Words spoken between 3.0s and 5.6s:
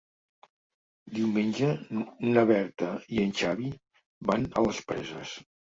i en Xavi van a les Preses.